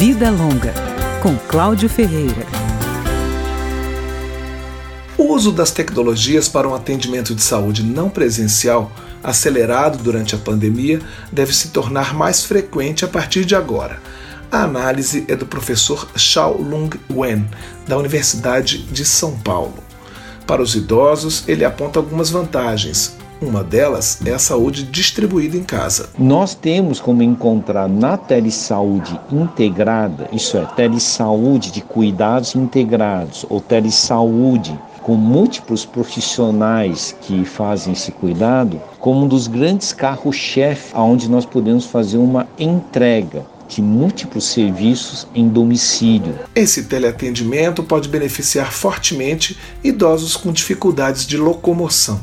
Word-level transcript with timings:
Vida 0.00 0.30
Longa, 0.30 0.72
com 1.22 1.36
Cláudio 1.36 1.86
Ferreira. 1.86 2.46
O 5.18 5.24
uso 5.24 5.52
das 5.52 5.70
tecnologias 5.70 6.48
para 6.48 6.66
um 6.66 6.74
atendimento 6.74 7.34
de 7.34 7.42
saúde 7.42 7.82
não 7.82 8.08
presencial, 8.08 8.90
acelerado 9.22 9.98
durante 9.98 10.34
a 10.34 10.38
pandemia, 10.38 11.02
deve 11.30 11.54
se 11.54 11.68
tornar 11.68 12.14
mais 12.14 12.42
frequente 12.42 13.04
a 13.04 13.08
partir 13.08 13.44
de 13.44 13.54
agora. 13.54 14.00
A 14.50 14.62
análise 14.62 15.26
é 15.28 15.36
do 15.36 15.44
professor 15.44 16.08
Xiao 16.16 16.56
Lung 16.56 16.88
Wen, 17.12 17.46
da 17.86 17.98
Universidade 17.98 18.78
de 18.84 19.04
São 19.04 19.38
Paulo. 19.40 19.84
Para 20.46 20.62
os 20.62 20.74
idosos, 20.74 21.44
ele 21.46 21.62
aponta 21.62 21.98
algumas 21.98 22.30
vantagens, 22.30 23.18
uma 23.40 23.64
delas 23.64 24.20
é 24.24 24.32
a 24.32 24.38
saúde 24.38 24.82
distribuída 24.84 25.56
em 25.56 25.62
casa. 25.62 26.10
Nós 26.18 26.54
temos 26.54 27.00
como 27.00 27.22
encontrar 27.22 27.88
na 27.88 28.16
telesaúde 28.16 29.18
integrada, 29.32 30.28
isso 30.32 30.56
é, 30.58 30.64
telesaúde 30.76 31.70
de 31.70 31.80
cuidados 31.80 32.54
integrados 32.54 33.46
ou 33.48 33.60
telesaúde 33.60 34.78
com 35.02 35.14
múltiplos 35.14 35.84
profissionais 35.84 37.16
que 37.22 37.44
fazem 37.44 37.94
esse 37.94 38.12
cuidado, 38.12 38.80
como 38.98 39.24
um 39.24 39.28
dos 39.28 39.46
grandes 39.46 39.92
carros-chefe, 39.92 40.94
onde 40.94 41.28
nós 41.28 41.46
podemos 41.46 41.86
fazer 41.86 42.18
uma 42.18 42.46
entrega 42.58 43.46
de 43.66 43.80
múltiplos 43.80 44.44
serviços 44.44 45.26
em 45.34 45.48
domicílio. 45.48 46.34
Esse 46.54 46.84
teleatendimento 46.84 47.82
pode 47.82 48.08
beneficiar 48.08 48.72
fortemente 48.72 49.56
idosos 49.82 50.36
com 50.36 50.52
dificuldades 50.52 51.24
de 51.26 51.38
locomoção 51.38 52.20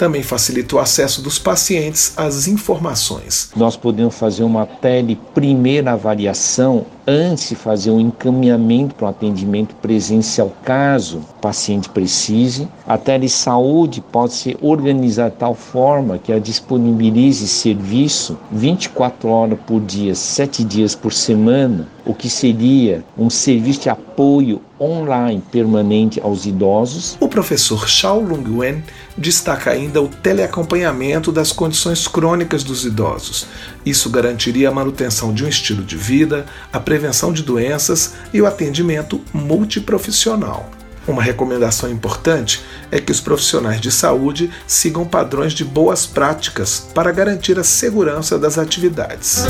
também 0.00 0.22
facilita 0.22 0.76
o 0.76 0.78
acesso 0.78 1.20
dos 1.20 1.38
pacientes 1.38 2.14
às 2.16 2.48
informações. 2.48 3.50
Nós 3.54 3.76
podemos 3.76 4.14
fazer 4.14 4.42
uma 4.42 4.64
tele 4.64 5.20
primeira 5.34 5.92
avaliação 5.92 6.86
antes 7.06 7.50
de 7.50 7.54
fazer 7.54 7.90
um 7.90 8.00
encaminhamento 8.00 8.94
para 8.94 9.08
um 9.08 9.10
atendimento 9.10 9.74
presencial, 9.74 10.50
caso 10.64 11.18
o 11.18 11.40
paciente 11.42 11.90
precise. 11.90 12.66
A 12.86 12.96
telesaúde 12.96 14.00
pode 14.00 14.32
ser 14.32 14.56
organizada 14.62 15.32
de 15.32 15.36
tal 15.36 15.54
forma 15.54 16.16
que 16.16 16.32
a 16.32 16.38
disponibilize 16.38 17.46
serviço 17.46 18.38
24 18.50 19.28
horas 19.28 19.58
por 19.66 19.82
dia, 19.82 20.14
7 20.14 20.64
dias 20.64 20.94
por 20.94 21.12
semana, 21.12 21.86
o 22.06 22.14
que 22.14 22.30
seria 22.30 23.04
um 23.18 23.28
serviço 23.28 23.80
de 23.82 23.90
apoio 23.90 24.62
online 24.80 25.42
permanente 25.52 26.20
aos 26.20 26.46
idosos. 26.46 27.16
O 27.20 27.28
professor 27.28 27.88
Xiao 27.88 28.20
Lung-Wen 28.20 28.82
destaca 29.16 29.70
ainda 29.70 30.00
o 30.00 30.08
teleacompanhamento 30.08 31.30
das 31.30 31.52
condições 31.52 32.08
crônicas 32.08 32.64
dos 32.64 32.84
idosos. 32.84 33.46
Isso 33.84 34.08
garantiria 34.08 34.70
a 34.70 34.72
manutenção 34.72 35.34
de 35.34 35.44
um 35.44 35.48
estilo 35.48 35.84
de 35.84 35.96
vida, 35.96 36.46
a 36.72 36.80
prevenção 36.80 37.32
de 37.32 37.42
doenças 37.42 38.14
e 38.32 38.40
o 38.40 38.46
atendimento 38.46 39.20
multiprofissional. 39.32 40.70
Uma 41.06 41.22
recomendação 41.22 41.90
importante 41.90 42.62
é 42.90 43.00
que 43.00 43.10
os 43.10 43.20
profissionais 43.20 43.80
de 43.80 43.90
saúde 43.90 44.50
sigam 44.66 45.04
padrões 45.04 45.52
de 45.52 45.64
boas 45.64 46.06
práticas 46.06 46.86
para 46.94 47.10
garantir 47.10 47.58
a 47.58 47.64
segurança 47.64 48.38
das 48.38 48.58
atividades. 48.58 49.44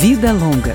Vida 0.00 0.32
Longa, 0.32 0.74